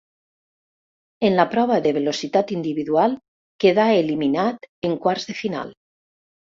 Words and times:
En 1.29 1.37
la 1.39 1.45
prova 1.51 1.77
de 1.87 1.91
velocitat 1.99 2.55
individual 2.57 3.15
quedà 3.67 3.89
eliminat 4.01 4.69
en 4.91 5.01
quarts 5.07 5.33
de 5.33 5.41
final. 5.47 5.81